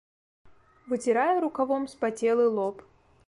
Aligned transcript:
Выцірае 0.93 1.35
рукавом 1.45 1.87
спацелы 1.93 2.45
лоб. 2.59 2.77